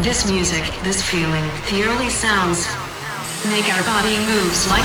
[0.00, 2.68] This music, this feeling, the early sounds
[3.46, 4.84] make our body moves like.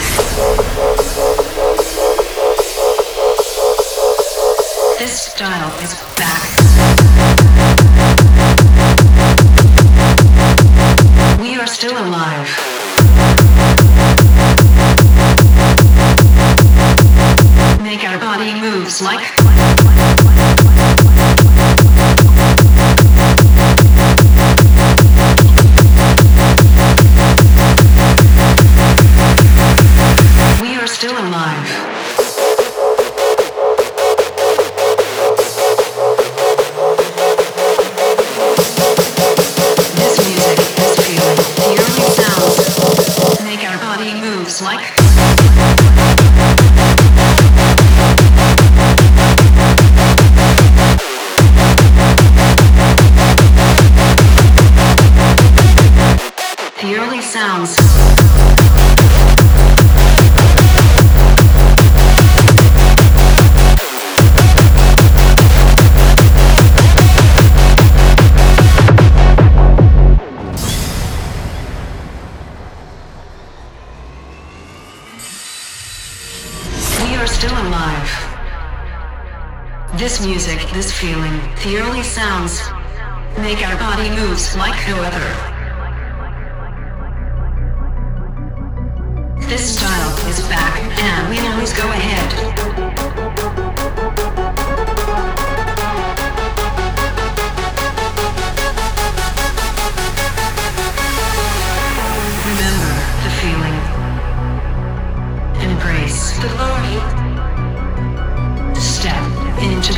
[4.98, 6.50] This style is back.
[11.40, 12.50] We are still alive.
[17.84, 19.30] Make our body moves like.
[44.22, 44.96] Moves like.
[56.82, 57.93] The early sounds.
[77.74, 78.12] Alive.
[79.98, 82.62] This music, this feeling, the early sounds
[83.38, 85.28] make our body moves like no other.
[89.48, 92.63] This style is back, and we always go ahead.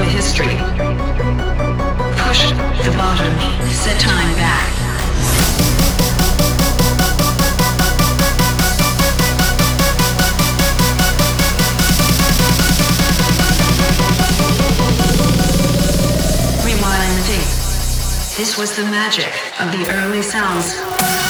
[0.03, 0.57] History.
[2.25, 2.51] Push
[2.83, 3.33] the bottom.
[3.71, 4.67] Set time back.
[16.65, 17.39] Rewind the tape.
[18.37, 19.31] This was the magic
[19.61, 21.24] of the early sounds.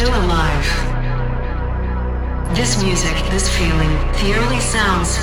[0.00, 0.66] Still alive.
[2.56, 3.90] This music, this feeling,
[4.22, 5.18] the early sounds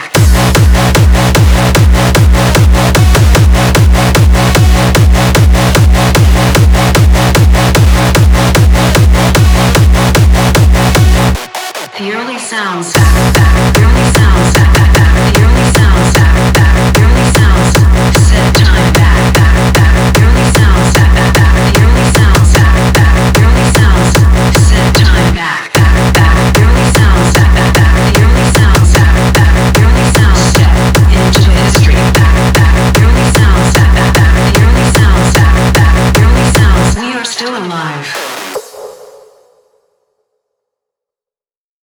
[0.00, 0.30] back.